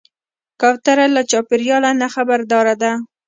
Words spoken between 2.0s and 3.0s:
نه خبرداره ده.